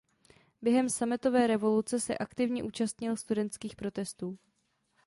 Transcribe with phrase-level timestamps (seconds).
[0.61, 4.37] Během sametové revoluce se aktivně účastnil studentských protestů.